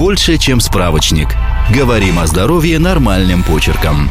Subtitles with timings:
[0.00, 1.28] больше, чем справочник.
[1.74, 4.10] Говорим о здоровье нормальным почерком.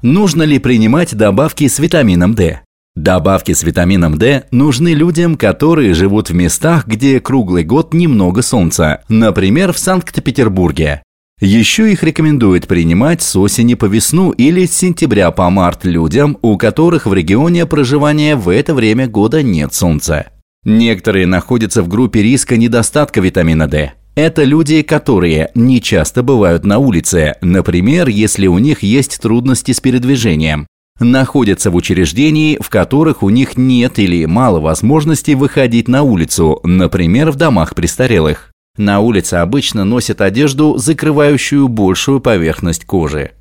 [0.00, 2.62] Нужно ли принимать добавки с витамином D?
[2.94, 9.02] Добавки с витамином D нужны людям, которые живут в местах, где круглый год немного солнца,
[9.10, 11.02] например, в Санкт-Петербурге.
[11.42, 16.56] Еще их рекомендуют принимать с осени по весну или с сентября по март людям, у
[16.56, 20.28] которых в регионе проживания в это время года нет солнца.
[20.64, 23.92] Некоторые находятся в группе риска недостатка витамина D.
[24.16, 29.80] Это люди, которые не часто бывают на улице, например, если у них есть трудности с
[29.80, 30.66] передвижением,
[30.98, 37.30] находятся в учреждении, в которых у них нет или мало возможности выходить на улицу, например,
[37.30, 38.52] в домах престарелых.
[38.78, 43.32] На улице обычно носят одежду, закрывающую большую поверхность кожи.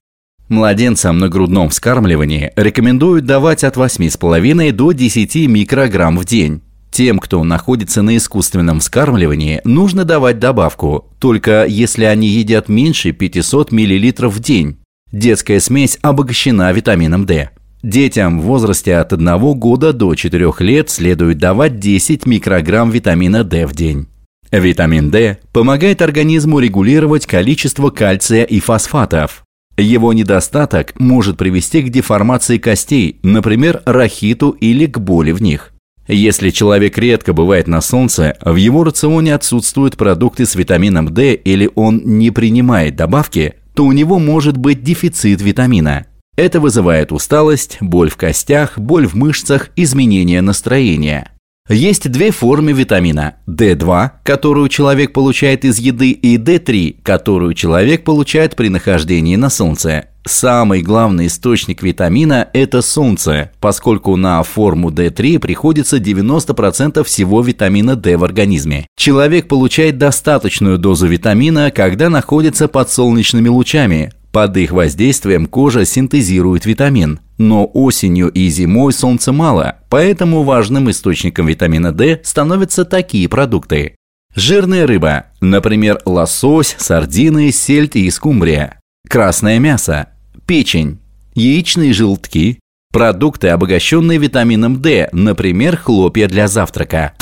[0.49, 6.61] Младенцам на грудном вскармливании рекомендуют давать от 8,5 до 10 микрограмм в день.
[6.95, 13.73] Тем, кто находится на искусственном вскармливании, нужно давать добавку, только если они едят меньше 500
[13.73, 14.77] мл в день.
[15.11, 17.49] Детская смесь обогащена витамином D.
[17.83, 19.25] Детям в возрасте от 1
[19.59, 24.07] года до 4 лет следует давать 10 микрограмм витамина D в день.
[24.49, 29.43] Витамин D помогает организму регулировать количество кальция и фосфатов.
[29.75, 35.74] Его недостаток может привести к деформации костей, например, рахиту или к боли в них.
[36.07, 41.69] Если человек редко бывает на солнце, в его рационе отсутствуют продукты с витамином D или
[41.73, 46.05] он не принимает добавки, то у него может быть дефицит витамина.
[46.37, 51.31] Это вызывает усталость, боль в костях, боль в мышцах, изменение настроения–
[51.73, 58.55] есть две формы витамина– D2, которую человек получает из еды, и D3, которую человек получает
[58.55, 60.09] при нахождении на солнце.
[60.27, 68.17] Самый главный источник витамина– это солнце, поскольку на форму D3 приходится 90% всего витамина D
[68.17, 68.85] в организме.
[68.95, 76.65] Человек получает достаточную дозу витамина, когда находится под солнечными лучами, под их воздействием кожа синтезирует
[76.65, 77.21] витамин.
[77.37, 83.95] Но осенью и зимой солнца мало, поэтому важным источником витамина D становятся такие продукты.
[84.35, 88.77] Жирная рыба, например, лосось, сардины, сельдь и скумбрия.
[89.07, 90.09] Красное мясо,
[90.45, 90.99] печень,
[91.33, 92.59] яичные желтки,
[92.91, 97.13] продукты, обогащенные витамином D, например, хлопья для завтрака.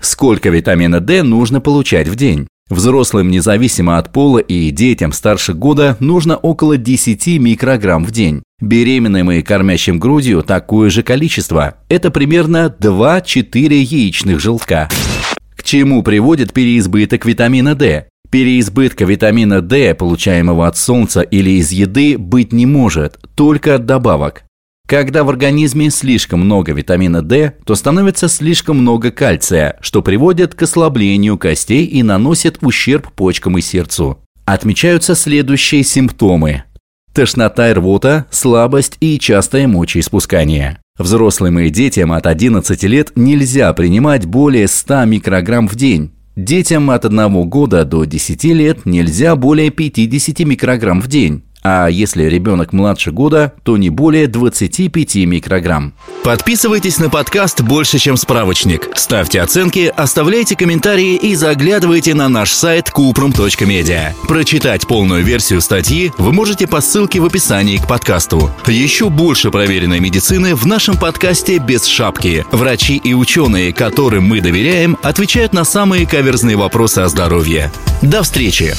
[0.00, 2.46] Сколько витамина D нужно получать в день?
[2.72, 8.42] Взрослым, независимо от пола и детям старше года, нужно около 10 микрограмм в день.
[8.62, 11.74] Беременным и кормящим грудью такое же количество.
[11.90, 14.88] Это примерно 2-4 яичных желтка.
[15.54, 18.06] К чему приводит переизбыток витамина D?
[18.30, 24.44] Переизбытка витамина D, получаемого от солнца или из еды, быть не может, только от добавок.
[24.92, 30.60] Когда в организме слишком много витамина D, то становится слишком много кальция, что приводит к
[30.60, 34.18] ослаблению костей и наносит ущерб почкам и сердцу.
[34.44, 36.64] Отмечаются следующие симптомы.
[37.14, 40.78] Тошнота и рвота, слабость и частое мочеиспускание.
[40.98, 46.10] Взрослым и детям от 11 лет нельзя принимать более 100 микрограмм в день.
[46.36, 52.24] Детям от 1 года до 10 лет нельзя более 50 микрограмм в день а если
[52.24, 55.94] ребенок младше года, то не более 25 микрограмм.
[56.24, 58.88] Подписывайтесь на подкаст «Больше, чем справочник».
[58.94, 64.12] Ставьте оценки, оставляйте комментарии и заглядывайте на наш сайт kuprum.media.
[64.26, 68.50] Прочитать полную версию статьи вы можете по ссылке в описании к подкасту.
[68.66, 72.44] Еще больше проверенной медицины в нашем подкасте «Без шапки».
[72.50, 77.70] Врачи и ученые, которым мы доверяем, отвечают на самые каверзные вопросы о здоровье.
[78.00, 78.74] До встречи!